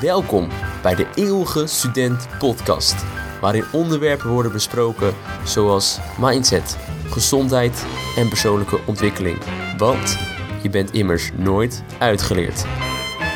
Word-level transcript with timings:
Welkom 0.00 0.48
bij 0.82 0.94
de 0.94 1.06
Eeuwige 1.14 1.66
Student 1.66 2.28
Podcast, 2.38 3.04
waarin 3.40 3.64
onderwerpen 3.72 4.30
worden 4.30 4.52
besproken 4.52 5.14
zoals 5.44 5.98
mindset, 6.18 6.76
gezondheid 7.06 7.86
en 8.16 8.28
persoonlijke 8.28 8.80
ontwikkeling. 8.86 9.38
Want 9.76 10.18
je 10.62 10.70
bent 10.70 10.92
immers 10.92 11.30
nooit 11.36 11.82
uitgeleerd. 11.98 12.62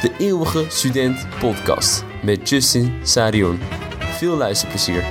De 0.00 0.14
Eeuwige 0.18 0.64
Student 0.68 1.26
Podcast 1.38 2.04
met 2.22 2.48
Justin 2.48 3.00
Sarion. 3.02 3.58
Veel 3.98 4.36
luisterplezier. 4.36 5.02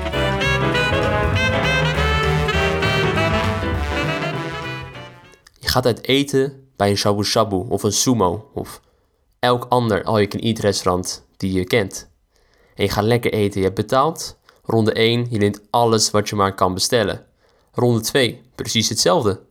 Je 5.59 5.69
gaat 5.69 5.85
uit 5.85 6.03
eten 6.07 6.67
bij 6.75 6.89
een 6.89 6.97
shabu 6.97 7.23
shabu 7.23 7.55
of 7.55 7.83
een 7.83 7.93
sumo 7.93 8.49
of 8.53 8.81
elk 9.39 9.65
ander 9.69 10.03
all-you-can-eat 10.03 10.59
restaurant 10.59 11.23
die 11.43 11.59
je 11.59 11.65
kent. 11.65 12.09
En 12.75 12.83
je 12.83 12.89
gaat 12.89 13.03
lekker 13.03 13.33
eten, 13.33 13.59
je 13.59 13.65
hebt 13.65 13.79
betaald. 13.79 14.37
Ronde 14.63 14.93
1, 14.93 15.27
je 15.29 15.37
neemt 15.37 15.61
alles 15.69 16.11
wat 16.11 16.29
je 16.29 16.35
maar 16.35 16.55
kan 16.55 16.73
bestellen. 16.73 17.25
Ronde 17.71 18.01
2, 18.01 18.41
precies 18.55 18.89
hetzelfde. 18.89 19.41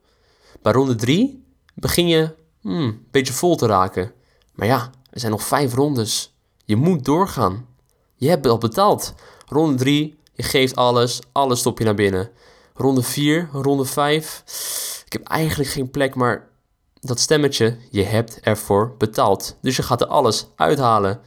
Bij 0.63 0.73
ronde 0.73 0.95
3 0.95 1.45
begin 1.75 2.09
je 2.09 2.35
hmm, 2.61 2.81
een 2.81 3.07
beetje 3.11 3.33
vol 3.33 3.57
te 3.57 3.67
raken. 3.67 4.13
Maar 4.55 4.67
ja, 4.67 4.91
er 5.11 5.21
zijn 5.21 5.33
nog 5.33 5.43
vijf 5.43 5.75
rondes. 5.75 6.35
Je 6.65 6.77
moet 6.77 7.05
doorgaan. 7.05 7.67
Je 8.15 8.29
hebt 8.29 8.47
al 8.47 8.59
betaald. 8.59 9.15
Ronde 9.47 9.77
3, 9.77 10.19
je 10.35 10.43
geeft 10.43 10.77
alles, 10.77 11.21
alles 11.33 11.59
stop 11.59 11.79
je 11.79 11.85
naar 11.85 11.95
binnen. 11.95 12.31
Ronde 12.75 13.03
4, 13.03 13.49
ronde 13.53 13.85
5. 13.85 15.03
Ik 15.07 15.13
heb 15.13 15.27
eigenlijk 15.27 15.71
geen 15.71 15.91
plek, 15.91 16.15
maar 16.15 16.49
dat 17.01 17.21
stemmetje, 17.21 17.77
je 17.91 18.03
hebt 18.03 18.41
ervoor 18.41 18.95
betaald. 18.99 19.57
Dus 19.61 19.77
je 19.77 19.83
gaat 19.83 20.01
er 20.01 20.07
alles 20.07 20.47
uithalen. 20.57 21.21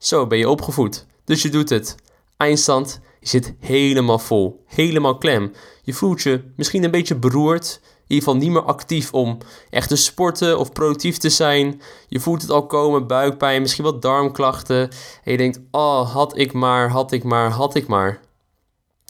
Zo 0.00 0.26
ben 0.26 0.38
je 0.38 0.48
opgevoed. 0.48 1.06
Dus 1.24 1.42
je 1.42 1.48
doet 1.48 1.68
het. 1.68 1.94
Eindstand, 2.36 3.00
je 3.20 3.28
zit 3.28 3.54
helemaal 3.58 4.18
vol, 4.18 4.64
helemaal 4.66 5.18
klem. 5.18 5.52
Je 5.82 5.92
voelt 5.92 6.22
je 6.22 6.42
misschien 6.56 6.84
een 6.84 6.90
beetje 6.90 7.14
beroerd, 7.14 7.80
in 7.82 8.16
ieder 8.16 8.24
geval 8.24 8.40
niet 8.40 8.50
meer 8.50 8.62
actief 8.62 9.12
om 9.14 9.38
echt 9.70 9.88
te 9.88 9.96
sporten 9.96 10.58
of 10.58 10.72
productief 10.72 11.18
te 11.18 11.28
zijn. 11.28 11.80
Je 12.08 12.20
voelt 12.20 12.42
het 12.42 12.50
al 12.50 12.66
komen, 12.66 13.06
buikpijn, 13.06 13.62
misschien 13.62 13.84
wat 13.84 14.02
darmklachten. 14.02 14.90
En 15.24 15.32
je 15.32 15.36
denkt, 15.36 15.60
oh, 15.70 16.12
had 16.12 16.38
ik 16.38 16.52
maar, 16.52 16.90
had 16.90 17.12
ik 17.12 17.22
maar, 17.22 17.50
had 17.50 17.74
ik 17.74 17.86
maar. 17.86 18.20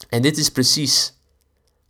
En 0.09 0.23
dit 0.23 0.39
is 0.39 0.51
precies, 0.51 1.15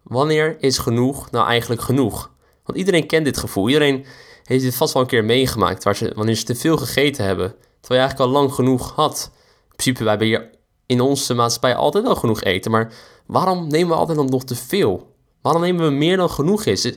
wanneer 0.02 0.56
is 0.62 0.78
genoeg 0.78 1.30
nou 1.30 1.46
eigenlijk 1.46 1.82
genoeg? 1.82 2.30
Want 2.64 2.78
iedereen 2.78 3.06
kent 3.06 3.24
dit 3.24 3.38
gevoel. 3.38 3.68
Iedereen 3.68 4.06
heeft 4.44 4.64
dit 4.64 4.74
vast 4.74 4.92
wel 4.92 5.02
een 5.02 5.08
keer 5.08 5.24
meegemaakt, 5.24 5.84
waar 5.84 5.96
ze, 5.96 6.12
wanneer 6.14 6.34
ze 6.34 6.44
te 6.44 6.54
veel 6.54 6.76
gegeten 6.76 7.24
hebben. 7.24 7.54
Terwijl 7.80 8.00
je 8.00 8.06
eigenlijk 8.06 8.20
al 8.20 8.40
lang 8.40 8.54
genoeg 8.54 8.94
had. 8.94 9.30
In 9.34 9.76
principe, 9.76 9.98
wij 9.98 10.08
hebben 10.08 10.26
hier 10.28 10.50
in 10.86 11.00
onze 11.00 11.34
maatschappij 11.34 11.74
altijd 11.74 12.04
wel 12.04 12.16
genoeg 12.16 12.42
eten. 12.42 12.70
Maar 12.70 12.92
waarom 13.26 13.68
nemen 13.68 13.88
we 13.88 13.94
altijd 13.94 14.18
dan 14.18 14.26
nog 14.26 14.44
te 14.44 14.56
veel? 14.56 15.14
Waarom 15.42 15.62
nemen 15.62 15.84
we 15.84 15.92
meer 15.92 16.16
dan 16.16 16.30
genoeg 16.30 16.64
is? 16.64 16.92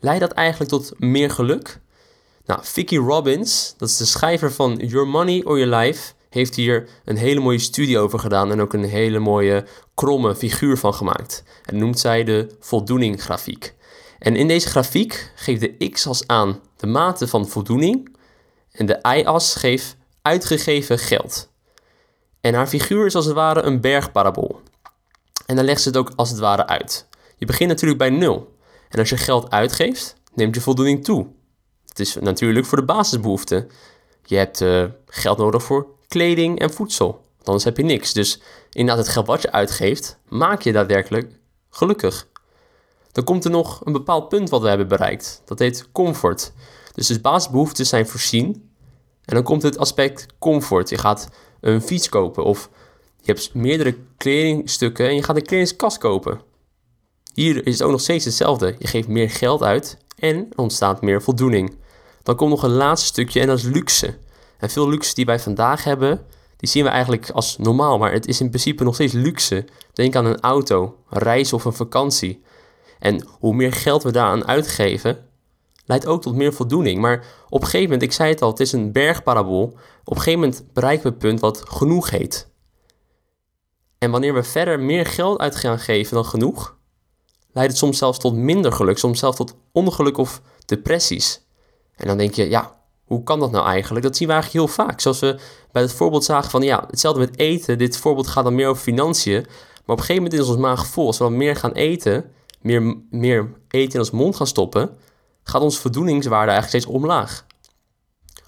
Leidt 0.00 0.20
dat 0.20 0.32
eigenlijk 0.32 0.70
tot 0.70 0.92
meer 0.96 1.30
geluk? 1.30 1.80
Nou, 2.44 2.60
Vicky 2.62 2.96
Robbins, 2.96 3.74
dat 3.76 3.88
is 3.88 3.96
de 3.96 4.04
schrijver 4.04 4.52
van 4.52 4.74
Your 4.74 5.08
Money 5.08 5.44
or 5.44 5.58
Your 5.58 5.76
Life, 5.76 6.12
heeft 6.30 6.54
hier 6.54 6.88
een 7.04 7.16
hele 7.16 7.40
mooie 7.40 7.58
studie 7.58 7.98
over 7.98 8.18
gedaan 8.18 8.50
en 8.50 8.60
ook 8.60 8.72
een 8.72 8.84
hele 8.84 9.18
mooie 9.18 9.66
kromme 9.94 10.36
figuur 10.36 10.78
van 10.78 10.94
gemaakt. 10.94 11.42
En 11.64 11.78
noemt 11.78 11.98
zij 11.98 12.24
de 12.24 12.56
voldoeninggrafiek. 12.60 13.74
En 14.18 14.36
in 14.36 14.48
deze 14.48 14.68
grafiek 14.68 15.32
geeft 15.34 15.60
de 15.60 15.88
x-as 15.90 16.26
aan 16.26 16.60
de 16.76 16.86
mate 16.86 17.28
van 17.28 17.48
voldoening 17.48 18.16
en 18.72 18.86
de 18.86 18.98
y-as 19.16 19.54
geeft 19.54 19.96
uitgegeven 20.28 20.98
geld. 20.98 21.48
En 22.40 22.54
haar 22.54 22.66
figuur 22.66 23.06
is 23.06 23.14
als 23.14 23.24
het 23.24 23.34
ware 23.34 23.62
een 23.62 23.80
bergparabool. 23.80 24.60
En 25.46 25.56
dan 25.56 25.64
legt 25.64 25.80
ze 25.80 25.88
het 25.88 25.96
ook 25.96 26.12
als 26.16 26.30
het 26.30 26.38
ware 26.38 26.66
uit. 26.66 27.06
Je 27.36 27.46
begint 27.46 27.68
natuurlijk 27.68 27.98
bij 27.98 28.10
nul. 28.10 28.56
En 28.88 28.98
als 28.98 29.08
je 29.08 29.16
geld 29.16 29.50
uitgeeft, 29.50 30.14
neemt 30.34 30.54
je 30.54 30.60
voldoening 30.60 31.04
toe. 31.04 31.26
Het 31.88 31.98
is 31.98 32.14
natuurlijk 32.14 32.66
voor 32.66 32.78
de 32.78 32.84
basisbehoeften. 32.84 33.70
Je 34.24 34.36
hebt 34.36 34.60
uh, 34.60 34.84
geld 35.06 35.38
nodig 35.38 35.62
voor 35.62 35.86
kleding 36.08 36.58
en 36.58 36.72
voedsel. 36.72 37.24
Anders 37.42 37.64
heb 37.64 37.76
je 37.76 37.82
niks. 37.82 38.12
Dus 38.12 38.40
inderdaad, 38.70 39.04
het 39.04 39.12
geld 39.14 39.26
wat 39.26 39.42
je 39.42 39.52
uitgeeft, 39.52 40.18
maak 40.28 40.62
je 40.62 40.72
daadwerkelijk 40.72 41.32
gelukkig. 41.70 42.26
Dan 43.12 43.24
komt 43.24 43.44
er 43.44 43.50
nog 43.50 43.80
een 43.84 43.92
bepaald 43.92 44.28
punt 44.28 44.50
wat 44.50 44.62
we 44.62 44.68
hebben 44.68 44.88
bereikt. 44.88 45.42
Dat 45.44 45.58
heet 45.58 45.88
comfort. 45.92 46.52
Dus 46.94 47.06
de 47.06 47.20
basisbehoeften 47.20 47.86
zijn 47.86 48.06
voorzien. 48.06 48.67
En 49.28 49.34
dan 49.34 49.42
komt 49.42 49.62
het 49.62 49.78
aspect 49.78 50.26
comfort. 50.38 50.88
Je 50.88 50.98
gaat 50.98 51.28
een 51.60 51.82
fiets 51.82 52.08
kopen 52.08 52.44
of 52.44 52.70
je 53.20 53.32
hebt 53.32 53.54
meerdere 53.54 53.96
kledingstukken 54.16 55.08
en 55.08 55.14
je 55.14 55.22
gaat 55.22 55.36
een 55.36 55.46
kledingskast 55.46 55.98
kopen. 55.98 56.40
Hier 57.34 57.66
is 57.66 57.72
het 57.72 57.82
ook 57.82 57.90
nog 57.90 58.00
steeds 58.00 58.24
hetzelfde. 58.24 58.74
Je 58.78 58.86
geeft 58.86 59.08
meer 59.08 59.30
geld 59.30 59.62
uit 59.62 59.98
en 60.18 60.36
er 60.36 60.58
ontstaat 60.58 61.02
meer 61.02 61.22
voldoening. 61.22 61.76
Dan 62.22 62.36
komt 62.36 62.50
nog 62.50 62.62
een 62.62 62.70
laatste 62.70 63.06
stukje 63.06 63.40
en 63.40 63.46
dat 63.46 63.58
is 63.58 63.64
luxe. 63.64 64.16
En 64.58 64.70
veel 64.70 64.88
luxe 64.88 65.14
die 65.14 65.24
wij 65.24 65.40
vandaag 65.40 65.84
hebben, 65.84 66.26
die 66.56 66.68
zien 66.68 66.84
we 66.84 66.90
eigenlijk 66.90 67.30
als 67.30 67.56
normaal, 67.58 67.98
maar 67.98 68.12
het 68.12 68.26
is 68.26 68.40
in 68.40 68.48
principe 68.48 68.84
nog 68.84 68.94
steeds 68.94 69.12
luxe. 69.12 69.64
Denk 69.92 70.16
aan 70.16 70.26
een 70.26 70.40
auto, 70.40 70.96
een 71.10 71.18
reis 71.18 71.52
of 71.52 71.64
een 71.64 71.72
vakantie. 71.72 72.42
En 72.98 73.26
hoe 73.38 73.54
meer 73.54 73.72
geld 73.72 74.02
we 74.02 74.10
daaraan 74.10 74.46
uitgeven, 74.46 75.27
leidt 75.88 76.06
ook 76.06 76.22
tot 76.22 76.34
meer 76.34 76.52
voldoening. 76.52 77.00
Maar 77.00 77.24
op 77.48 77.60
een 77.60 77.66
gegeven 77.66 77.84
moment, 77.84 78.02
ik 78.02 78.12
zei 78.12 78.30
het 78.30 78.42
al, 78.42 78.50
het 78.50 78.60
is 78.60 78.72
een 78.72 78.92
bergparabool. 78.92 79.64
Op 80.04 80.16
een 80.16 80.22
gegeven 80.22 80.40
moment 80.40 80.64
bereiken 80.72 81.02
we 81.02 81.08
het 81.08 81.18
punt 81.18 81.40
wat 81.40 81.62
genoeg 81.68 82.10
heet. 82.10 82.50
En 83.98 84.10
wanneer 84.10 84.34
we 84.34 84.42
verder 84.42 84.80
meer 84.80 85.06
geld 85.06 85.38
uit 85.38 85.56
gaan 85.56 85.78
geven 85.78 86.14
dan 86.14 86.24
genoeg, 86.24 86.76
leidt 87.52 87.70
het 87.70 87.78
soms 87.78 87.98
zelfs 87.98 88.18
tot 88.18 88.34
minder 88.34 88.72
geluk, 88.72 88.98
soms 88.98 89.18
zelfs 89.18 89.36
tot 89.36 89.56
ongeluk 89.72 90.16
of 90.16 90.42
depressies. 90.64 91.46
En 91.96 92.06
dan 92.06 92.16
denk 92.16 92.34
je, 92.34 92.48
ja, 92.48 92.76
hoe 93.04 93.22
kan 93.22 93.40
dat 93.40 93.50
nou 93.50 93.66
eigenlijk? 93.66 94.04
Dat 94.04 94.16
zien 94.16 94.28
we 94.28 94.34
eigenlijk 94.34 94.64
heel 94.64 94.84
vaak. 94.84 95.00
Zoals 95.00 95.20
we 95.20 95.38
bij 95.72 95.82
het 95.82 95.92
voorbeeld 95.92 96.24
zagen 96.24 96.50
van, 96.50 96.62
ja, 96.62 96.84
hetzelfde 96.90 97.20
met 97.20 97.38
eten. 97.38 97.78
Dit 97.78 97.96
voorbeeld 97.96 98.26
gaat 98.26 98.44
dan 98.44 98.54
meer 98.54 98.68
over 98.68 98.82
financiën. 98.82 99.40
Maar 99.40 99.96
op 99.96 99.98
een 99.98 99.98
gegeven 99.98 100.22
moment 100.22 100.40
is 100.42 100.48
ons 100.48 100.56
maag 100.56 100.86
vol. 100.86 101.06
Als 101.06 101.18
we 101.18 101.24
dan 101.24 101.36
meer 101.36 101.56
gaan 101.56 101.72
eten, 101.72 102.32
meer, 102.60 102.96
meer 103.10 103.52
eten 103.68 103.92
in 103.92 103.98
ons 103.98 104.10
mond 104.10 104.36
gaan 104.36 104.46
stoppen, 104.46 104.90
gaat 105.48 105.62
onze 105.62 105.80
voldoeningswaarde 105.80 106.50
eigenlijk 106.50 106.68
steeds 106.68 106.96
omlaag. 106.96 107.46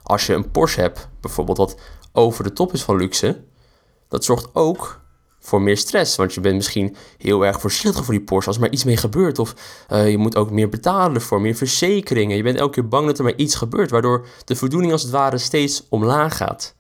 Als 0.03 0.27
je 0.27 0.35
een 0.35 0.51
Porsche 0.51 0.81
hebt, 0.81 1.09
bijvoorbeeld, 1.21 1.59
wat 1.59 1.77
over 2.13 2.45
de 2.45 2.53
top 2.53 2.73
is 2.73 2.83
van 2.83 2.97
luxe, 2.97 3.45
dat 4.09 4.25
zorgt 4.25 4.49
ook 4.53 5.01
voor 5.41 5.63
meer 5.63 5.77
stress. 5.77 6.17
Want 6.17 6.35
je 6.35 6.41
bent 6.41 6.55
misschien 6.55 6.97
heel 7.19 7.47
erg 7.47 7.61
voorzichtig 7.61 8.05
voor 8.05 8.15
die 8.15 8.23
Porsche 8.23 8.49
als 8.49 8.57
er 8.57 8.63
maar 8.63 8.73
iets 8.73 8.85
mee 8.85 8.97
gebeurt. 8.97 9.39
Of 9.39 9.55
uh, 9.91 10.11
je 10.11 10.19
moet 10.19 10.37
ook 10.37 10.51
meer 10.51 10.69
betalen 10.69 11.21
voor 11.21 11.41
meer 11.41 11.55
verzekeringen. 11.55 12.37
Je 12.37 12.43
bent 12.43 12.59
elke 12.59 12.73
keer 12.73 12.89
bang 12.89 13.07
dat 13.07 13.19
er 13.19 13.25
maar 13.25 13.37
iets 13.37 13.55
gebeurt, 13.55 13.91
waardoor 13.91 14.27
de 14.45 14.57
voldoening 14.57 14.93
als 14.93 15.03
het 15.03 15.11
ware 15.11 15.39
steeds 15.39 15.87
omlaag 15.89 16.37
gaat. 16.37 16.75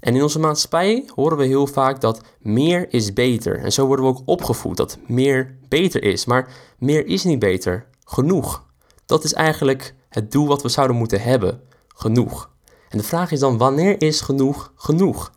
En 0.00 0.14
in 0.14 0.22
onze 0.22 0.38
maatschappij 0.38 1.10
horen 1.14 1.38
we 1.38 1.44
heel 1.44 1.66
vaak 1.66 2.00
dat 2.00 2.20
meer 2.40 2.92
is 2.92 3.12
beter. 3.12 3.58
En 3.58 3.72
zo 3.72 3.86
worden 3.86 4.04
we 4.04 4.10
ook 4.10 4.22
opgevoed 4.24 4.76
dat 4.76 4.98
meer 5.06 5.58
beter 5.68 6.02
is. 6.02 6.24
Maar 6.24 6.48
meer 6.78 7.06
is 7.06 7.24
niet 7.24 7.38
beter. 7.38 7.86
Genoeg. 8.04 8.66
Dat 9.08 9.24
is 9.24 9.32
eigenlijk 9.32 9.94
het 10.08 10.32
doel 10.32 10.46
wat 10.46 10.62
we 10.62 10.68
zouden 10.68 10.96
moeten 10.96 11.20
hebben. 11.20 11.60
Genoeg. 11.88 12.50
En 12.88 12.98
de 12.98 13.04
vraag 13.04 13.30
is 13.30 13.40
dan, 13.40 13.58
wanneer 13.58 14.02
is 14.02 14.20
genoeg 14.20 14.72
genoeg? 14.76 15.32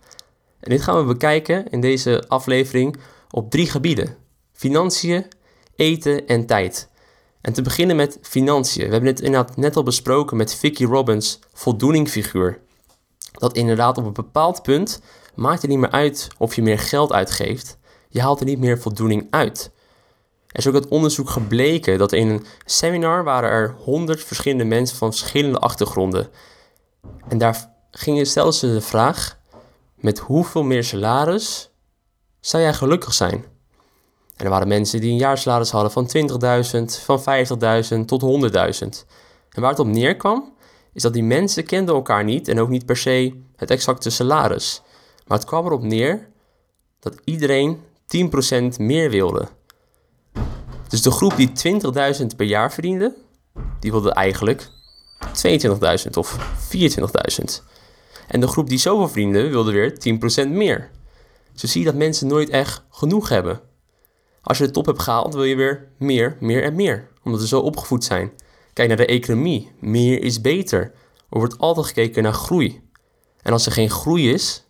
En 0.59 0.69
dit 0.69 0.81
gaan 0.81 0.97
we 0.97 1.03
bekijken 1.03 1.69
in 1.69 1.81
deze 1.81 2.23
aflevering 2.27 2.97
op 3.29 3.51
drie 3.51 3.69
gebieden. 3.69 4.15
Financiën, 4.53 5.25
eten 5.75 6.27
en 6.27 6.45
tijd. 6.45 6.89
En 7.41 7.53
te 7.53 7.61
beginnen 7.61 7.95
met 7.95 8.17
financiën. 8.21 8.85
We 8.85 8.91
hebben 8.91 9.09
het 9.09 9.21
inderdaad 9.21 9.57
net 9.57 9.75
al 9.75 9.83
besproken 9.83 10.37
met 10.37 10.55
Vicky 10.55 10.85
Robbins, 10.85 11.39
voldoeningfiguur. 11.53 12.61
Dat 13.31 13.55
inderdaad 13.55 13.97
op 13.97 14.05
een 14.05 14.13
bepaald 14.13 14.61
punt 14.61 15.01
maakt 15.35 15.61
het 15.61 15.69
niet 15.69 15.79
meer 15.79 15.91
uit 15.91 16.27
of 16.37 16.55
je 16.55 16.61
meer 16.61 16.79
geld 16.79 17.13
uitgeeft. 17.13 17.77
Je 18.09 18.21
haalt 18.21 18.39
er 18.39 18.45
niet 18.45 18.59
meer 18.59 18.79
voldoening 18.79 19.27
uit. 19.29 19.71
Er 20.51 20.59
is 20.59 20.67
ook 20.67 20.73
uit 20.73 20.87
onderzoek 20.87 21.29
gebleken 21.29 21.97
dat 21.97 22.11
in 22.11 22.29
een 22.29 22.45
seminar 22.65 23.23
waren 23.23 23.49
er 23.49 23.75
100 23.79 24.23
verschillende 24.23 24.63
mensen 24.63 24.97
van 24.97 25.13
verschillende 25.13 25.59
achtergronden. 25.59 26.29
En 27.27 27.37
daar 27.37 27.73
gingen, 27.91 28.25
stelden 28.25 28.53
ze 28.53 28.73
de 28.73 28.81
vraag: 28.81 29.37
met 29.95 30.19
hoeveel 30.19 30.63
meer 30.63 30.83
salaris 30.83 31.69
zou 32.39 32.63
jij 32.63 32.73
gelukkig 32.73 33.13
zijn? 33.13 33.45
En 34.35 34.45
er 34.45 34.49
waren 34.49 34.67
mensen 34.67 35.01
die 35.01 35.11
een 35.11 35.17
jaarsalaris 35.17 35.71
hadden 35.71 35.91
van 35.91 36.09
20.000, 36.77 37.03
van 37.03 37.19
50.000 37.93 38.05
tot 38.05 38.51
100.000. 38.81 38.87
En 39.49 39.61
waar 39.61 39.69
het 39.69 39.79
op 39.79 39.87
neerkwam, 39.87 40.53
is 40.93 41.01
dat 41.01 41.13
die 41.13 41.23
mensen 41.23 41.65
kenden 41.65 41.95
elkaar 41.95 42.23
niet 42.23 42.47
en 42.47 42.59
ook 42.59 42.69
niet 42.69 42.85
per 42.85 42.97
se 42.97 43.41
het 43.55 43.71
exacte 43.71 44.09
salaris. 44.09 44.81
Maar 45.27 45.37
het 45.37 45.47
kwam 45.47 45.65
erop 45.65 45.83
neer 45.83 46.29
dat 46.99 47.15
iedereen 47.23 47.81
10% 48.75 48.77
meer 48.77 49.09
wilde. 49.09 49.47
Dus 50.91 51.01
de 51.01 51.11
groep 51.11 51.35
die 51.35 51.51
20.000 52.21 52.25
per 52.35 52.45
jaar 52.45 52.73
verdiende, 52.73 53.15
die 53.79 53.91
wilde 53.91 54.13
eigenlijk 54.13 54.69
22.000 55.25 56.09
of 56.13 56.37
24.000. 56.75 57.43
En 58.27 58.39
de 58.39 58.47
groep 58.47 58.69
die 58.69 58.77
zoveel 58.77 59.09
vrienden 59.09 59.49
wilde 59.49 59.71
weer 59.71 59.97
10% 60.45 60.49
meer. 60.49 60.89
Zo 61.55 61.67
zie 61.67 61.79
je 61.81 61.87
dat 61.87 61.95
mensen 61.95 62.27
nooit 62.27 62.49
echt 62.49 62.83
genoeg 62.89 63.29
hebben. 63.29 63.61
Als 64.41 64.57
je 64.57 64.65
de 64.65 64.71
top 64.71 64.85
hebt 64.85 65.01
gehaald, 65.01 65.33
wil 65.33 65.43
je 65.43 65.55
weer 65.55 65.87
meer, 65.97 66.37
meer 66.39 66.63
en 66.63 66.75
meer. 66.75 67.07
Omdat 67.23 67.41
we 67.41 67.47
zo 67.47 67.59
opgevoed 67.59 68.03
zijn. 68.03 68.31
Kijk 68.73 68.87
naar 68.87 68.97
de 68.97 69.05
economie. 69.05 69.71
Meer 69.79 70.23
is 70.23 70.41
beter. 70.41 70.81
Er 71.29 71.37
wordt 71.37 71.57
altijd 71.57 71.85
gekeken 71.85 72.23
naar 72.23 72.33
groei. 72.33 72.81
En 73.41 73.51
als 73.51 73.65
er 73.65 73.71
geen 73.71 73.89
groei 73.89 74.33
is, 74.33 74.63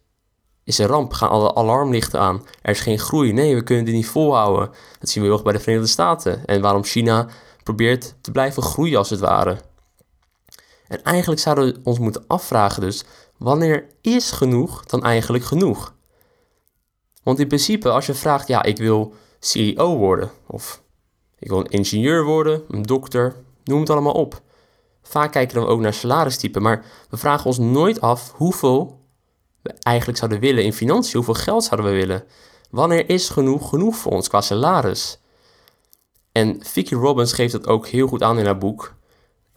is 0.63 0.79
er 0.79 0.87
ramp. 0.87 1.13
Gaan 1.13 1.29
alle 1.29 1.55
alarmlichten 1.55 2.19
aan. 2.19 2.45
Er 2.61 2.71
is 2.71 2.79
geen 2.79 2.99
groei. 2.99 3.33
Nee, 3.33 3.55
we 3.55 3.63
kunnen 3.63 3.85
dit 3.85 3.93
niet 3.93 4.07
volhouden. 4.07 4.69
Dat 4.99 5.09
zien 5.09 5.23
we 5.23 5.31
erg 5.31 5.43
bij 5.43 5.53
de 5.53 5.59
Verenigde 5.59 5.89
Staten. 5.89 6.45
En 6.45 6.61
waarom 6.61 6.83
China 6.83 7.27
probeert 7.63 8.15
te 8.21 8.31
blijven 8.31 8.63
groeien 8.63 8.97
als 8.97 9.09
het 9.09 9.19
ware. 9.19 9.57
En 10.87 11.03
eigenlijk 11.03 11.41
zouden 11.41 11.65
we 11.65 11.79
ons 11.83 11.99
moeten 11.99 12.23
afvragen 12.27 12.81
dus, 12.81 13.03
wanneer 13.37 13.87
is 14.01 14.31
genoeg 14.31 14.85
dan 14.85 15.03
eigenlijk 15.03 15.43
genoeg? 15.43 15.93
Want 17.23 17.39
in 17.39 17.47
principe, 17.47 17.89
als 17.89 18.05
je 18.05 18.13
vraagt, 18.13 18.47
ja, 18.47 18.63
ik 18.63 18.77
wil 18.77 19.13
CEO 19.39 19.97
worden, 19.97 20.31
of 20.47 20.81
ik 21.39 21.49
wil 21.49 21.59
een 21.59 21.69
ingenieur 21.69 22.23
worden, 22.23 22.63
een 22.67 22.81
dokter, 22.81 23.35
noem 23.63 23.79
het 23.79 23.89
allemaal 23.89 24.13
op. 24.13 24.41
Vaak 25.01 25.31
kijken 25.31 25.61
we 25.61 25.67
ook 25.67 25.79
naar 25.79 25.93
salaristype, 25.93 26.59
maar 26.59 26.85
we 27.09 27.17
vragen 27.17 27.45
ons 27.45 27.57
nooit 27.57 28.01
af 28.01 28.31
hoeveel 28.35 29.00
we 29.61 29.73
eigenlijk 29.79 30.17
zouden 30.17 30.39
willen 30.39 30.63
in 30.63 30.73
financiën, 30.73 31.15
hoeveel 31.15 31.43
geld 31.43 31.63
zouden 31.63 31.91
we 31.91 31.97
willen. 31.97 32.23
Wanneer 32.69 33.09
is 33.09 33.29
genoeg 33.29 33.69
genoeg 33.69 33.95
voor 33.95 34.11
ons 34.11 34.27
qua 34.27 34.41
salaris? 34.41 35.19
En 36.31 36.57
Vicky 36.59 36.95
Robbins 36.95 37.33
geeft 37.33 37.51
dat 37.51 37.67
ook 37.67 37.87
heel 37.87 38.07
goed 38.07 38.23
aan 38.23 38.39
in 38.39 38.45
haar 38.45 38.57
boek. 38.57 38.93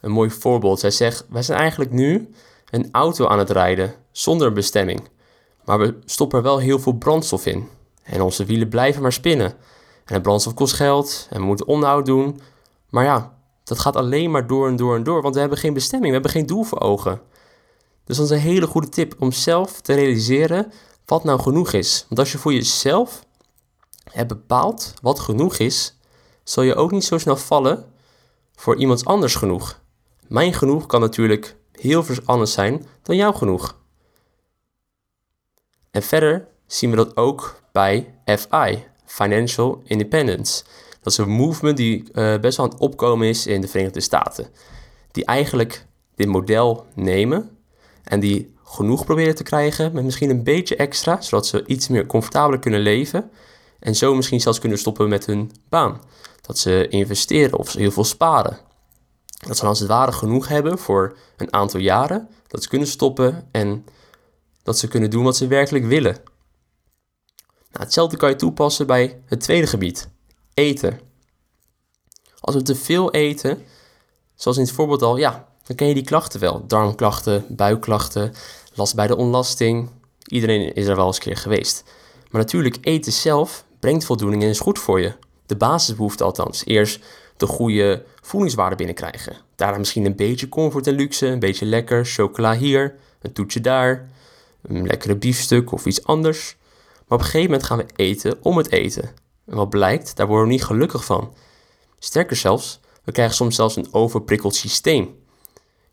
Een 0.01 0.11
mooi 0.11 0.31
voorbeeld. 0.31 0.81
Zij 0.81 0.91
zegt: 0.91 1.27
Wij 1.29 1.43
zijn 1.43 1.59
eigenlijk 1.59 1.91
nu 1.91 2.29
een 2.71 2.89
auto 2.93 3.27
aan 3.27 3.39
het 3.39 3.51
rijden 3.51 3.95
zonder 4.13 4.53
bestemming. 4.53 5.09
Maar 5.65 5.79
we 5.79 5.99
stoppen 6.05 6.39
er 6.39 6.45
wel 6.45 6.59
heel 6.59 6.79
veel 6.79 6.93
brandstof 6.93 7.47
in. 7.47 7.69
En 8.03 8.21
onze 8.21 8.45
wielen 8.45 8.69
blijven 8.69 9.03
maar 9.03 9.13
spinnen. 9.13 9.55
En 10.05 10.23
brandstof 10.23 10.55
kost 10.55 10.75
geld 10.75 11.27
en 11.31 11.41
we 11.41 11.47
moeten 11.47 11.67
onderhoud 11.67 12.07
doen. 12.07 12.41
Maar 12.91 13.05
ja, 13.05 13.35
dat 13.65 13.79
gaat 13.79 13.97
alleen 13.97 14.31
maar 14.31 14.47
door 14.47 14.69
en 14.69 14.77
door 14.77 14.97
en 14.97 15.03
door, 15.03 15.23
want 15.23 15.35
we 15.35 15.41
hebben 15.41 15.59
geen 15.59 15.75
bestemming, 15.75 16.07
we 16.07 16.13
hebben 16.13 16.31
geen 16.31 16.47
doel 16.47 16.63
voor 16.63 16.81
ogen. 16.81 17.21
Dus 18.05 18.17
dat 18.17 18.31
is 18.31 18.31
een 18.31 18.39
hele 18.39 18.67
goede 18.67 18.89
tip 18.89 19.15
om 19.19 19.33
zelf 19.33 19.81
te 19.81 19.95
realiseren 19.95 20.73
wat 21.05 21.25
nou 21.25 21.41
genoeg 21.41 21.73
is. 21.73 22.05
Want 22.09 22.21
als 22.21 22.33
je 22.33 22.39
voor 22.39 22.53
jezelf 22.53 23.25
hebt 24.13 24.29
bepaald 24.29 24.95
wat 25.03 25.21
genoeg 25.21 25.57
is, 25.57 25.97
zal 26.43 26.63
je 26.63 26.75
ook 26.75 26.91
niet 26.91 27.05
zo 27.05 27.19
snel 27.19 27.37
vallen 27.37 27.93
voor 28.55 28.77
iemand 28.77 29.05
anders 29.05 29.35
genoeg. 29.35 29.81
Mijn 30.29 30.53
genoeg 30.53 30.87
kan 30.87 31.01
natuurlijk 31.01 31.57
heel 31.73 32.05
anders 32.25 32.53
zijn 32.53 32.87
dan 33.03 33.17
jouw 33.17 33.33
genoeg. 33.33 33.77
En 35.91 36.03
verder 36.03 36.49
zien 36.67 36.91
we 36.91 36.97
dat 36.97 37.17
ook 37.17 37.61
bij 37.73 38.15
FI, 38.25 38.85
Financial 39.05 39.83
Independence. 39.85 40.65
Dat 41.01 41.13
is 41.13 41.19
een 41.19 41.29
movement 41.29 41.77
die 41.77 42.05
uh, 42.13 42.39
best 42.39 42.57
wel 42.57 42.67
aan 42.67 42.73
het 42.73 42.81
opkomen 42.81 43.29
is 43.29 43.47
in 43.47 43.61
de 43.61 43.69
Verenigde 43.69 44.01
Staten. 44.01 44.47
Die 45.11 45.25
eigenlijk 45.25 45.87
dit 46.15 46.29
model 46.29 46.87
nemen 46.95 47.54
en 48.05 48.21
die 48.21 48.55
genoeg 48.65 49.05
proberen 49.05 49.35
te 49.35 49.43
krijgen 49.43 49.93
met 49.93 50.05
misschien 50.05 50.31
een 50.31 50.43
beetje 50.43 50.77
extra, 50.77 51.21
zodat 51.21 51.47
ze 51.47 51.67
iets 51.67 51.89
meer 51.89 52.07
comfortabeler 52.07 52.59
kunnen 52.59 52.81
leven. 52.81 53.31
En 53.79 53.95
zo 53.95 54.15
misschien 54.15 54.41
zelfs 54.41 54.59
kunnen 54.59 54.79
stoppen 54.79 55.09
met 55.09 55.27
hun 55.27 55.53
baan. 55.69 56.01
Dat 56.41 56.59
ze 56.59 56.89
investeren 56.89 57.59
of 57.59 57.71
ze 57.71 57.79
heel 57.79 57.91
veel 57.91 58.05
sparen. 58.05 58.59
Dat 59.47 59.57
ze 59.57 59.67
als 59.67 59.79
het 59.79 59.89
ware 59.89 60.13
genoeg 60.13 60.49
hebben 60.49 60.79
voor 60.79 61.17
een 61.37 61.53
aantal 61.53 61.81
jaren. 61.81 62.29
Dat 62.47 62.63
ze 62.63 62.69
kunnen 62.69 62.89
stoppen 62.89 63.49
en 63.51 63.85
dat 64.63 64.79
ze 64.79 64.89
kunnen 64.89 65.11
doen 65.11 65.25
wat 65.25 65.37
ze 65.37 65.47
werkelijk 65.47 65.85
willen. 65.85 66.13
Nou, 67.71 67.85
hetzelfde 67.85 68.17
kan 68.17 68.29
je 68.29 68.37
toepassen 68.37 68.87
bij 68.87 69.23
het 69.27 69.41
tweede 69.41 69.67
gebied, 69.67 70.09
eten. 70.55 71.01
Als 72.41 72.55
we 72.55 72.63
te 72.63 72.75
veel 72.75 73.13
eten, 73.13 73.63
zoals 74.35 74.57
in 74.57 74.63
het 74.63 74.73
voorbeeld 74.73 75.03
al, 75.03 75.17
ja, 75.17 75.49
dan 75.65 75.77
ken 75.77 75.89
je 75.89 75.95
die 75.95 76.05
klachten 76.05 76.41
wel. 76.41 76.67
Darmklachten, 76.67 77.45
buikklachten, 77.49 78.33
last 78.75 78.95
bij 78.95 79.07
de 79.07 79.17
onlasting. 79.17 79.91
Iedereen 80.27 80.75
is 80.75 80.87
er 80.87 80.97
wel 80.97 81.07
eens 81.07 81.17
een 81.17 81.23
keer 81.23 81.37
geweest. 81.37 81.85
Maar 82.31 82.41
natuurlijk, 82.41 82.79
eten 82.81 83.13
zelf 83.13 83.65
brengt 83.81 84.05
voldoening 84.05 84.43
en 84.43 84.49
is 84.49 84.61
goed 84.61 84.79
voor 84.79 85.01
je. 85.01 85.13
De 85.47 85.57
basisbehoefte 85.57 86.25
althans. 86.25 86.65
Eerst 86.65 87.05
de 87.37 87.47
goede 87.47 88.05
voedingswaarde 88.21 88.77
binnenkrijgen. 88.77 89.37
Daarna 89.57 89.79
misschien 89.79 90.05
een 90.05 90.17
beetje 90.17 90.49
comfort 90.49 90.87
en 90.87 90.95
luxe, 90.95 91.27
een 91.27 91.39
beetje 91.39 91.67
lekker, 91.67 92.05
chocola 92.05 92.57
hier, 92.57 92.95
een 93.21 93.33
toetje 93.33 93.61
daar, 93.61 94.09
een 94.63 94.87
lekkere 94.87 95.17
biefstuk 95.17 95.73
of 95.73 95.87
iets 95.87 96.05
anders. 96.05 96.57
Maar 96.95 97.19
op 97.19 97.25
een 97.25 97.31
gegeven 97.31 97.51
moment 97.51 97.63
gaan 97.63 97.79
we 97.79 97.87
eten 97.97 98.39
om 98.43 98.57
het 98.57 98.71
eten. 98.71 99.11
En 99.47 99.57
wat 99.57 99.69
blijkt, 99.69 100.17
daar 100.17 100.27
worden 100.27 100.47
we 100.47 100.53
niet 100.53 100.65
gelukkig 100.65 101.05
van. 101.05 101.35
Sterker 101.99 102.37
zelfs, 102.37 102.81
we 103.05 103.13
krijgen 103.13 103.35
soms 103.35 103.57
zelfs 103.57 103.77
een 103.77 103.89
overprikkeld 103.91 104.55
systeem. 104.55 105.23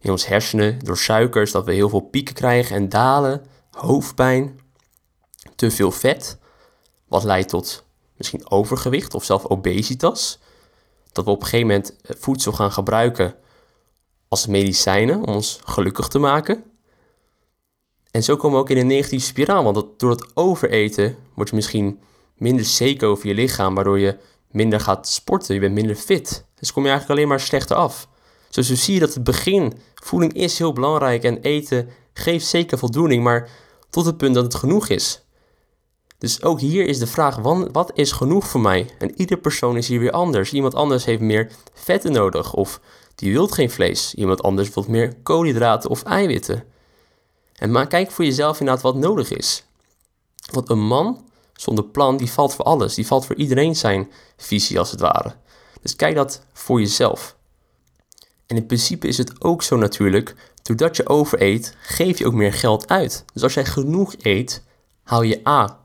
In 0.01 0.11
ons 0.11 0.25
hersenen, 0.25 0.79
door 0.79 0.97
suikers, 0.97 1.51
dat 1.51 1.65
we 1.65 1.73
heel 1.73 1.89
veel 1.89 1.99
pieken 1.99 2.33
krijgen 2.33 2.75
en 2.75 2.89
dalen, 2.89 3.45
hoofdpijn, 3.71 4.59
te 5.55 5.71
veel 5.71 5.91
vet, 5.91 6.37
wat 7.07 7.23
leidt 7.23 7.49
tot 7.49 7.83
misschien 8.17 8.49
overgewicht 8.49 9.13
of 9.13 9.23
zelfs 9.23 9.47
obesitas. 9.47 10.39
Dat 11.11 11.25
we 11.25 11.31
op 11.31 11.41
een 11.41 11.47
gegeven 11.47 11.67
moment 11.67 11.95
voedsel 12.03 12.51
gaan 12.51 12.71
gebruiken 12.71 13.35
als 14.27 14.47
medicijnen 14.47 15.25
om 15.25 15.33
ons 15.33 15.59
gelukkig 15.63 16.07
te 16.07 16.19
maken. 16.19 16.63
En 18.11 18.23
zo 18.23 18.35
komen 18.35 18.57
we 18.57 18.63
ook 18.63 18.69
in 18.69 18.77
een 18.77 18.87
negatieve 18.87 19.25
spiraal, 19.25 19.63
want 19.63 19.99
door 19.99 20.09
het 20.09 20.31
overeten 20.33 21.17
word 21.35 21.49
je 21.49 21.55
misschien 21.55 21.99
minder 22.35 22.65
zeker 22.65 23.07
over 23.07 23.27
je 23.27 23.33
lichaam, 23.33 23.75
waardoor 23.75 23.99
je 23.99 24.17
minder 24.51 24.79
gaat 24.79 25.07
sporten, 25.07 25.53
je 25.53 25.59
bent 25.59 25.73
minder 25.73 25.95
fit. 25.95 26.45
Dus 26.55 26.73
kom 26.73 26.83
je 26.83 26.89
eigenlijk 26.89 27.19
alleen 27.19 27.31
maar 27.31 27.39
slechter 27.39 27.75
af. 27.75 28.07
Dus 28.51 28.71
zie 28.83 28.93
je 28.93 28.99
dat 28.99 29.13
het 29.13 29.23
begin, 29.23 29.73
voeding 29.95 30.33
is 30.33 30.57
heel 30.57 30.73
belangrijk 30.73 31.23
en 31.23 31.41
eten 31.41 31.89
geeft 32.13 32.45
zeker 32.45 32.77
voldoening, 32.77 33.23
maar 33.23 33.49
tot 33.89 34.05
het 34.05 34.17
punt 34.17 34.35
dat 34.35 34.43
het 34.43 34.55
genoeg 34.55 34.87
is. 34.87 35.21
Dus 36.17 36.43
ook 36.43 36.59
hier 36.59 36.85
is 36.85 36.99
de 36.99 37.07
vraag, 37.07 37.35
wat 37.71 37.91
is 37.93 38.11
genoeg 38.11 38.47
voor 38.47 38.61
mij? 38.61 38.89
En 38.99 39.13
ieder 39.15 39.37
persoon 39.37 39.77
is 39.77 39.87
hier 39.87 39.99
weer 39.99 40.11
anders. 40.11 40.51
Iemand 40.51 40.75
anders 40.75 41.05
heeft 41.05 41.21
meer 41.21 41.51
vetten 41.73 42.11
nodig 42.11 42.53
of 42.53 42.79
die 43.15 43.31
wil 43.31 43.47
geen 43.47 43.71
vlees. 43.71 44.13
Iemand 44.13 44.43
anders 44.43 44.73
wil 44.73 44.85
meer 44.87 45.15
koolhydraten 45.23 45.89
of 45.89 46.03
eiwitten. 46.03 46.63
En 47.55 47.71
maar 47.71 47.87
kijk 47.87 48.11
voor 48.11 48.25
jezelf 48.25 48.59
inderdaad 48.59 48.83
wat 48.83 48.95
nodig 48.95 49.31
is. 49.31 49.63
Want 50.51 50.69
een 50.69 50.87
man 50.87 51.25
zonder 51.53 51.83
plan, 51.83 52.17
die 52.17 52.31
valt 52.31 52.55
voor 52.55 52.65
alles. 52.65 52.93
Die 52.95 53.07
valt 53.07 53.25
voor 53.25 53.35
iedereen 53.35 53.75
zijn 53.75 54.11
visie 54.37 54.79
als 54.79 54.91
het 54.91 54.99
ware. 54.99 55.35
Dus 55.81 55.95
kijk 55.95 56.15
dat 56.15 56.45
voor 56.53 56.79
jezelf. 56.79 57.35
En 58.51 58.57
in 58.57 58.65
principe 58.65 59.07
is 59.07 59.17
het 59.17 59.43
ook 59.43 59.63
zo 59.63 59.75
natuurlijk, 59.75 60.35
doordat 60.63 60.95
je 60.95 61.07
overeet, 61.07 61.75
geef 61.81 62.17
je 62.17 62.25
ook 62.25 62.33
meer 62.33 62.53
geld 62.53 62.89
uit. 62.89 63.25
Dus 63.33 63.43
als 63.43 63.53
jij 63.53 63.65
genoeg 63.65 64.15
eet, 64.21 64.63
hou 65.03 65.25
je 65.25 65.47
A, 65.47 65.79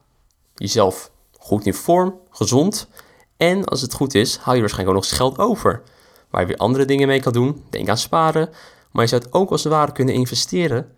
jezelf 0.55 1.11
goed 1.33 1.67
in 1.67 1.75
vorm, 1.75 2.15
gezond. 2.31 2.89
En 3.37 3.65
als 3.65 3.81
het 3.81 3.95
goed 3.95 4.15
is, 4.15 4.37
hou 4.37 4.55
je 4.55 4.61
waarschijnlijk 4.61 4.97
ook 4.97 5.03
nog 5.03 5.11
eens 5.11 5.21
geld 5.21 5.39
over. 5.39 5.83
Waar 6.31 6.41
je 6.41 6.47
weer 6.47 6.57
andere 6.57 6.85
dingen 6.85 7.09
mee 7.09 7.21
kan 7.21 7.33
doen. 7.33 7.65
Denk 7.71 7.89
aan 7.89 7.99
sparen. 7.99 8.49
Maar 8.93 9.03
je 9.03 9.09
zou 9.09 9.23
het 9.23 9.33
ook 9.33 9.51
als 9.51 9.65
het 9.65 9.73
ware 9.73 9.93
kunnen 9.93 10.15
investeren 10.15 10.93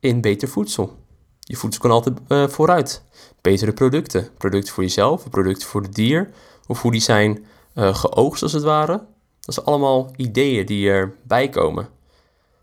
in 0.00 0.20
beter 0.20 0.48
voedsel. 0.48 0.96
Je 1.40 1.56
voedsel 1.56 1.80
kan 1.80 1.90
altijd 1.90 2.18
uh, 2.28 2.48
vooruit. 2.48 3.02
Betere 3.40 3.72
producten. 3.72 4.28
Producten 4.38 4.74
voor 4.74 4.82
jezelf, 4.82 5.30
producten 5.30 5.68
voor 5.68 5.82
het 5.82 5.94
dier. 5.94 6.30
Of 6.66 6.82
hoe 6.82 6.92
die 6.92 7.00
zijn 7.00 7.44
uh, 7.74 7.94
geoogst 7.94 8.42
als 8.42 8.52
het 8.52 8.62
ware. 8.62 9.12
Dat 9.44 9.54
zijn 9.54 9.66
allemaal 9.66 10.10
ideeën 10.16 10.66
die 10.66 10.88
erbij 10.88 11.48
komen. 11.48 11.88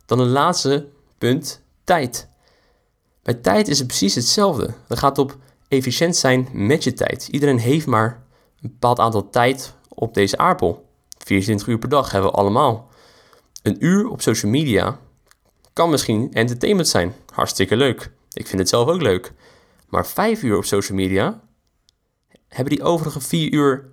Dan 0.05 0.19
een 0.19 0.29
laatste 0.29 0.87
punt, 1.17 1.61
tijd. 1.83 2.29
Bij 3.23 3.33
tijd 3.33 3.67
is 3.67 3.77
het 3.77 3.87
precies 3.87 4.15
hetzelfde. 4.15 4.73
Het 4.87 4.99
gaat 4.99 5.17
op 5.17 5.37
efficiënt 5.67 6.15
zijn 6.15 6.47
met 6.51 6.83
je 6.83 6.93
tijd. 6.93 7.27
Iedereen 7.27 7.59
heeft 7.59 7.85
maar 7.85 8.23
een 8.61 8.69
bepaald 8.69 8.99
aantal 8.99 9.29
tijd 9.29 9.73
op 9.89 10.13
deze 10.13 10.37
aardbol. 10.37 10.85
24 11.17 11.67
uur 11.67 11.77
per 11.77 11.89
dag 11.89 12.11
hebben 12.11 12.31
we 12.31 12.37
allemaal. 12.37 12.89
Een 13.61 13.85
uur 13.85 14.09
op 14.09 14.21
social 14.21 14.51
media 14.51 14.99
kan 15.73 15.89
misschien 15.89 16.33
entertainment 16.33 16.87
zijn. 16.87 17.13
Hartstikke 17.33 17.75
leuk. 17.75 18.11
Ik 18.33 18.47
vind 18.47 18.59
het 18.59 18.69
zelf 18.69 18.87
ook 18.87 19.01
leuk. 19.01 19.33
Maar 19.89 20.07
vijf 20.07 20.43
uur 20.43 20.57
op 20.57 20.65
social 20.65 20.97
media, 20.97 21.41
hebben 22.47 22.75
die 22.75 22.83
overige 22.83 23.21
vier 23.21 23.53
uur 23.53 23.89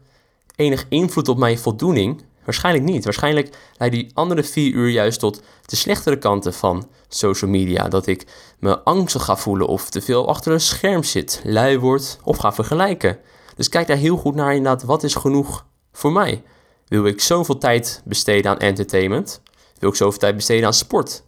enig 0.56 0.86
invloed 0.88 1.28
op 1.28 1.38
mijn 1.38 1.58
voldoening? 1.58 2.22
Waarschijnlijk 2.48 2.84
niet. 2.84 3.04
Waarschijnlijk 3.04 3.56
leiden 3.76 4.00
die 4.00 4.10
andere 4.14 4.44
vier 4.44 4.72
uur 4.72 4.88
juist 4.88 5.20
tot 5.20 5.42
de 5.66 5.76
slechtere 5.76 6.18
kanten 6.18 6.54
van 6.54 6.88
social 7.08 7.50
media. 7.50 7.88
Dat 7.88 8.06
ik 8.06 8.26
me 8.58 8.80
angstig 8.80 9.24
ga 9.24 9.36
voelen 9.36 9.66
of 9.66 9.90
te 9.90 10.00
veel 10.00 10.28
achter 10.28 10.52
een 10.52 10.60
scherm 10.60 11.02
zit, 11.02 11.40
lui 11.44 11.78
word 11.78 12.18
of 12.22 12.36
ga 12.36 12.52
vergelijken. 12.52 13.18
Dus 13.56 13.68
kijk 13.68 13.86
daar 13.86 13.96
heel 13.96 14.16
goed 14.16 14.34
naar 14.34 14.54
inderdaad, 14.54 14.82
wat 14.82 15.02
is 15.02 15.14
genoeg 15.14 15.66
voor 15.92 16.12
mij? 16.12 16.42
Wil 16.86 17.06
ik 17.06 17.20
zoveel 17.20 17.58
tijd 17.58 18.02
besteden 18.04 18.50
aan 18.50 18.58
entertainment? 18.58 19.42
Wil 19.78 19.88
ik 19.88 19.96
zoveel 19.96 20.18
tijd 20.18 20.36
besteden 20.36 20.66
aan 20.66 20.74
sport? 20.74 21.24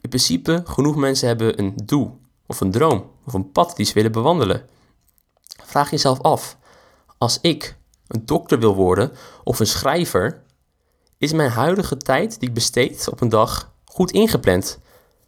In 0.00 0.08
principe, 0.08 0.62
genoeg 0.64 0.96
mensen 0.96 1.28
hebben 1.28 1.58
een 1.58 1.72
doel 1.84 2.20
of 2.46 2.60
een 2.60 2.70
droom 2.70 3.10
of 3.26 3.32
een 3.32 3.52
pad 3.52 3.76
die 3.76 3.86
ze 3.86 3.94
willen 3.94 4.12
bewandelen. 4.12 4.66
Vraag 5.64 5.90
jezelf 5.90 6.20
af, 6.20 6.56
als 7.18 7.38
ik 7.40 7.78
een 8.10 8.26
dokter 8.26 8.58
wil 8.58 8.74
worden 8.74 9.12
of 9.44 9.60
een 9.60 9.66
schrijver, 9.66 10.42
is 11.18 11.32
mijn 11.32 11.50
huidige 11.50 11.96
tijd 11.96 12.40
die 12.40 12.48
ik 12.48 12.54
besteed 12.54 13.08
op 13.08 13.20
een 13.20 13.28
dag 13.28 13.72
goed 13.84 14.10
ingepland? 14.10 14.78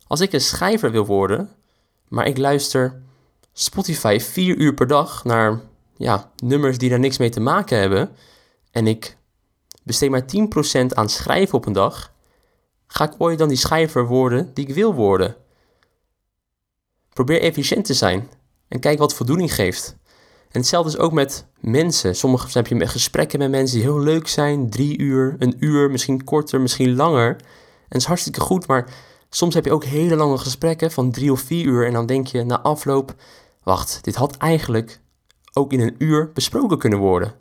Als 0.06 0.20
ik 0.20 0.32
een 0.32 0.40
schrijver 0.40 0.90
wil 0.90 1.06
worden, 1.06 1.50
maar 2.08 2.26
ik 2.26 2.38
luister 2.38 3.02
Spotify 3.52 4.18
vier 4.20 4.56
uur 4.56 4.74
per 4.74 4.86
dag 4.86 5.24
naar 5.24 5.60
ja, 5.96 6.30
nummers 6.36 6.78
die 6.78 6.90
daar 6.90 6.98
niks 6.98 7.18
mee 7.18 7.30
te 7.30 7.40
maken 7.40 7.78
hebben 7.78 8.10
en 8.70 8.86
ik 8.86 9.16
besteed 9.82 10.10
maar 10.10 10.24
10% 10.84 10.86
aan 10.88 11.08
schrijven 11.08 11.54
op 11.54 11.66
een 11.66 11.72
dag, 11.72 12.12
ga 12.86 13.04
ik 13.04 13.14
ooit 13.18 13.38
dan 13.38 13.48
die 13.48 13.56
schrijver 13.56 14.06
worden 14.06 14.54
die 14.54 14.66
ik 14.68 14.74
wil 14.74 14.94
worden? 14.94 15.36
Probeer 17.08 17.40
efficiënt 17.40 17.84
te 17.84 17.94
zijn 17.94 18.30
en 18.68 18.80
kijk 18.80 18.98
wat 18.98 19.14
voldoening 19.14 19.54
geeft. 19.54 19.96
En 20.52 20.60
hetzelfde 20.60 20.90
is 20.90 20.98
ook 20.98 21.12
met 21.12 21.46
mensen. 21.60 22.16
Sommige 22.16 22.58
heb 22.58 22.66
je 22.66 22.86
gesprekken 22.86 23.38
met 23.38 23.50
mensen 23.50 23.76
die 23.76 23.86
heel 23.86 24.00
leuk 24.00 24.28
zijn, 24.28 24.70
drie 24.70 24.98
uur, 24.98 25.36
een 25.38 25.56
uur, 25.58 25.90
misschien 25.90 26.24
korter, 26.24 26.60
misschien 26.60 26.94
langer. 26.94 27.28
En 27.28 27.88
dat 27.88 28.00
is 28.00 28.06
hartstikke 28.06 28.40
goed, 28.40 28.66
maar 28.66 28.88
soms 29.30 29.54
heb 29.54 29.64
je 29.64 29.72
ook 29.72 29.84
hele 29.84 30.16
lange 30.16 30.38
gesprekken 30.38 30.90
van 30.90 31.10
drie 31.10 31.32
of 31.32 31.40
vier 31.40 31.64
uur 31.64 31.86
en 31.86 31.92
dan 31.92 32.06
denk 32.06 32.26
je 32.26 32.44
na 32.44 32.60
afloop, 32.60 33.14
wacht, 33.62 33.98
dit 34.02 34.14
had 34.14 34.36
eigenlijk 34.36 35.00
ook 35.52 35.72
in 35.72 35.80
een 35.80 35.94
uur 35.98 36.30
besproken 36.32 36.78
kunnen 36.78 36.98
worden. 36.98 37.34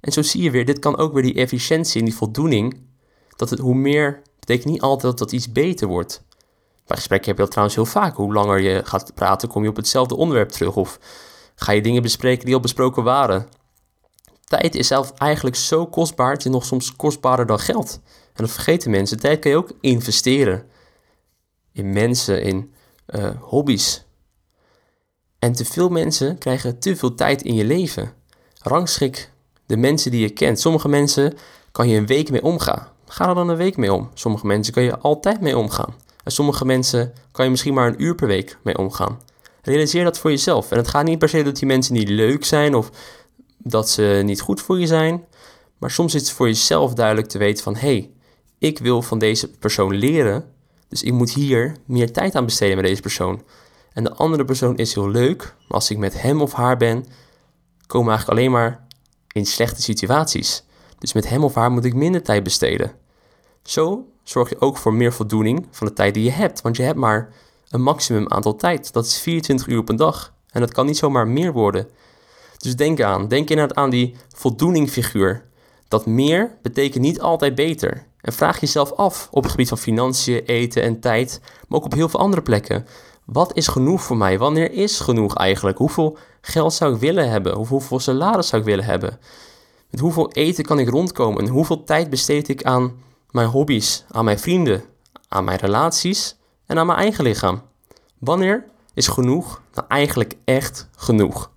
En 0.00 0.12
zo 0.12 0.22
zie 0.22 0.42
je 0.42 0.50
weer, 0.50 0.64
dit 0.64 0.78
kan 0.78 0.96
ook 0.96 1.12
weer 1.12 1.22
die 1.22 1.34
efficiëntie 1.34 1.98
en 1.98 2.04
die 2.04 2.16
voldoening, 2.16 2.80
dat 3.36 3.50
het 3.50 3.58
hoe 3.58 3.74
meer, 3.74 4.22
betekent 4.38 4.72
niet 4.72 4.80
altijd 4.80 5.18
dat 5.18 5.32
iets 5.32 5.52
beter 5.52 5.88
wordt. 5.88 6.22
Bij 6.86 6.96
gesprekken 6.96 7.28
heb 7.28 7.36
je 7.36 7.42
dat 7.42 7.50
trouwens 7.50 7.76
heel 7.76 7.86
vaak. 7.86 8.16
Hoe 8.16 8.32
langer 8.32 8.60
je 8.60 8.80
gaat 8.84 9.14
praten, 9.14 9.48
kom 9.48 9.62
je 9.62 9.68
op 9.68 9.76
hetzelfde 9.76 10.16
onderwerp 10.16 10.48
terug. 10.48 10.76
Of 10.76 10.98
ga 11.60 11.72
je 11.72 11.82
dingen 11.82 12.02
bespreken 12.02 12.44
die 12.44 12.54
al 12.54 12.60
besproken 12.60 13.02
waren. 13.02 13.48
Tijd 14.44 14.74
is 14.74 14.86
zelf 14.86 15.12
eigenlijk 15.12 15.56
zo 15.56 15.86
kostbaar, 15.86 16.32
het 16.32 16.44
nog 16.44 16.64
soms 16.64 16.96
kostbaarder 16.96 17.46
dan 17.46 17.58
geld. 17.58 18.00
En 18.32 18.44
dat 18.44 18.50
vergeten 18.50 18.90
mensen. 18.90 19.18
Tijd 19.18 19.38
kan 19.38 19.50
je 19.50 19.56
ook 19.56 19.72
investeren. 19.80 20.66
In 21.72 21.92
mensen, 21.92 22.42
in 22.42 22.72
uh, 23.06 23.30
hobby's. 23.40 24.04
En 25.38 25.52
te 25.52 25.64
veel 25.64 25.88
mensen 25.88 26.38
krijgen 26.38 26.78
te 26.78 26.96
veel 26.96 27.14
tijd 27.14 27.42
in 27.42 27.54
je 27.54 27.64
leven. 27.64 28.12
Rangschik 28.58 29.32
de 29.66 29.76
mensen 29.76 30.10
die 30.10 30.20
je 30.20 30.30
kent. 30.30 30.60
Sommige 30.60 30.88
mensen 30.88 31.38
kan 31.72 31.88
je 31.88 31.96
een 31.96 32.06
week 32.06 32.30
mee 32.30 32.42
omgaan. 32.42 32.88
Ga 33.06 33.28
er 33.28 33.34
dan 33.34 33.48
een 33.48 33.56
week 33.56 33.76
mee 33.76 33.92
om. 33.92 34.10
Sommige 34.14 34.46
mensen 34.46 34.72
kan 34.72 34.82
je 34.82 34.98
altijd 34.98 35.40
mee 35.40 35.58
omgaan. 35.58 35.94
En 36.24 36.32
sommige 36.32 36.64
mensen 36.64 37.12
kan 37.32 37.44
je 37.44 37.50
misschien 37.50 37.74
maar 37.74 37.88
een 37.88 38.02
uur 38.02 38.14
per 38.14 38.26
week 38.26 38.58
mee 38.62 38.78
omgaan. 38.78 39.18
Realiseer 39.68 40.04
dat 40.04 40.18
voor 40.18 40.30
jezelf. 40.30 40.70
En 40.70 40.76
het 40.76 40.88
gaat 40.88 41.04
niet 41.04 41.18
per 41.18 41.28
se 41.28 41.42
dat 41.42 41.56
die 41.56 41.66
mensen 41.66 41.94
niet 41.94 42.08
leuk 42.08 42.44
zijn 42.44 42.74
of 42.74 42.90
dat 43.58 43.90
ze 43.90 44.22
niet 44.24 44.40
goed 44.40 44.60
voor 44.60 44.80
je 44.80 44.86
zijn. 44.86 45.24
Maar 45.78 45.90
soms 45.90 46.14
is 46.14 46.20
het 46.20 46.30
voor 46.30 46.46
jezelf 46.46 46.94
duidelijk 46.94 47.28
te 47.28 47.38
weten 47.38 47.62
van... 47.62 47.74
hé, 47.74 47.80
hey, 47.80 48.10
ik 48.58 48.78
wil 48.78 49.02
van 49.02 49.18
deze 49.18 49.50
persoon 49.50 49.94
leren... 49.94 50.44
dus 50.88 51.02
ik 51.02 51.12
moet 51.12 51.32
hier 51.32 51.76
meer 51.84 52.12
tijd 52.12 52.34
aan 52.34 52.44
besteden 52.44 52.76
met 52.76 52.84
deze 52.84 53.00
persoon. 53.00 53.42
En 53.92 54.04
de 54.04 54.14
andere 54.14 54.44
persoon 54.44 54.76
is 54.76 54.94
heel 54.94 55.08
leuk... 55.10 55.38
maar 55.42 55.78
als 55.78 55.90
ik 55.90 55.98
met 55.98 56.22
hem 56.22 56.40
of 56.40 56.52
haar 56.52 56.76
ben... 56.76 57.04
komen 57.86 58.06
we 58.06 58.12
eigenlijk 58.12 58.40
alleen 58.40 58.50
maar 58.50 58.86
in 59.32 59.46
slechte 59.46 59.82
situaties. 59.82 60.64
Dus 60.98 61.12
met 61.12 61.28
hem 61.28 61.44
of 61.44 61.54
haar 61.54 61.70
moet 61.70 61.84
ik 61.84 61.94
minder 61.94 62.22
tijd 62.22 62.42
besteden. 62.42 62.92
Zo 63.62 64.08
zorg 64.22 64.48
je 64.48 64.60
ook 64.60 64.76
voor 64.76 64.94
meer 64.94 65.12
voldoening 65.12 65.66
van 65.70 65.86
de 65.86 65.92
tijd 65.92 66.14
die 66.14 66.24
je 66.24 66.30
hebt. 66.30 66.60
Want 66.60 66.76
je 66.76 66.82
hebt 66.82 66.98
maar 66.98 67.32
een 67.70 67.82
maximum 67.82 68.32
aantal 68.32 68.56
tijd. 68.56 68.92
Dat 68.92 69.06
is 69.06 69.18
24 69.18 69.66
uur 69.66 69.78
op 69.78 69.88
een 69.88 69.96
dag. 69.96 70.32
En 70.50 70.60
dat 70.60 70.72
kan 70.72 70.86
niet 70.86 70.96
zomaar 70.96 71.28
meer 71.28 71.52
worden. 71.52 71.88
Dus 72.58 72.76
denk 72.76 73.00
aan, 73.00 73.28
denk 73.28 73.50
inderdaad 73.50 73.76
aan 73.76 73.90
die 73.90 74.16
voldoeningfiguur. 74.36 75.44
Dat 75.88 76.06
meer 76.06 76.56
betekent 76.62 77.02
niet 77.02 77.20
altijd 77.20 77.54
beter. 77.54 78.06
En 78.20 78.32
vraag 78.32 78.60
jezelf 78.60 78.92
af 78.92 79.28
op 79.30 79.42
het 79.42 79.50
gebied 79.50 79.68
van 79.68 79.78
financiën, 79.78 80.44
eten 80.44 80.82
en 80.82 81.00
tijd, 81.00 81.40
maar 81.68 81.78
ook 81.78 81.84
op 81.84 81.94
heel 81.94 82.08
veel 82.08 82.20
andere 82.20 82.42
plekken. 82.42 82.86
Wat 83.24 83.56
is 83.56 83.66
genoeg 83.66 84.02
voor 84.02 84.16
mij? 84.16 84.38
Wanneer 84.38 84.72
is 84.72 85.00
genoeg 85.00 85.36
eigenlijk? 85.36 85.78
Hoeveel 85.78 86.18
geld 86.40 86.72
zou 86.72 86.94
ik 86.94 87.00
willen 87.00 87.30
hebben? 87.30 87.54
Hoeveel 87.54 88.00
salaris 88.00 88.48
zou 88.48 88.62
ik 88.62 88.68
willen 88.68 88.84
hebben? 88.84 89.18
Met 89.90 90.00
hoeveel 90.00 90.30
eten 90.32 90.64
kan 90.64 90.78
ik 90.78 90.88
rondkomen? 90.88 91.42
En 91.42 91.48
hoeveel 91.48 91.84
tijd 91.84 92.10
besteed 92.10 92.48
ik 92.48 92.64
aan 92.64 93.02
mijn 93.30 93.48
hobby's, 93.48 94.04
aan 94.10 94.24
mijn 94.24 94.38
vrienden, 94.38 94.84
aan 95.28 95.44
mijn 95.44 95.58
relaties 95.58 96.37
en 96.68 96.78
aan 96.78 96.86
mijn 96.86 96.98
eigen 96.98 97.24
lichaam? 97.24 97.62
Wanneer 98.18 98.64
is 98.94 99.06
genoeg 99.08 99.62
nou 99.74 99.86
eigenlijk 99.88 100.34
echt 100.44 100.88
genoeg? 100.96 101.50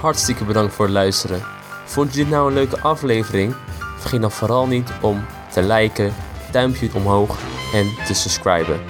Hartstikke 0.00 0.44
bedankt 0.44 0.74
voor 0.74 0.84
het 0.84 0.94
luisteren. 0.94 1.42
Vond 1.84 2.14
je 2.14 2.18
dit 2.18 2.30
nou 2.30 2.48
een 2.48 2.54
leuke 2.54 2.80
aflevering? 2.80 3.54
Vergeet 3.98 4.20
dan 4.20 4.30
vooral 4.30 4.66
niet 4.66 4.90
om 5.00 5.24
te 5.52 5.62
liken, 5.62 6.14
duimpje 6.52 6.90
omhoog 6.94 7.38
en 7.72 7.86
te 8.06 8.14
subscriben. 8.14 8.80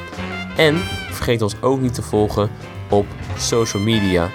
En 0.57 0.77
vergeet 1.11 1.43
ons 1.43 1.63
ook 1.63 1.81
niet 1.81 1.95
te 1.95 2.03
volgen 2.03 2.51
op 2.91 3.07
social 3.37 3.83
media: 3.83 4.31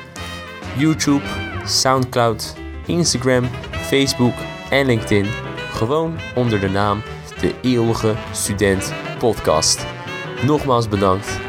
YouTube, 0.77 1.25
SoundCloud, 1.65 2.55
Instagram, 2.85 3.49
Facebook 3.71 4.33
en 4.69 4.85
LinkedIn. 4.85 5.25
Gewoon 5.71 6.19
onder 6.35 6.59
de 6.59 6.69
naam 6.69 7.01
De 7.43 7.55
Eeuwige 7.61 8.15
Student 8.31 8.93
Podcast. 9.19 9.85
Nogmaals 10.45 10.87
bedankt 10.87 11.39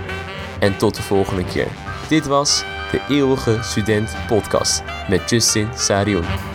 en 0.59 0.77
tot 0.77 0.95
de 0.95 1.03
volgende 1.03 1.45
keer. 1.45 1.69
Dit 2.09 2.27
was 2.27 2.65
De 2.91 3.01
Eeuwige 3.09 3.59
Student 3.63 4.17
Podcast 4.27 4.83
met 5.09 5.31
Justin 5.31 5.69
Sarion. 5.75 6.54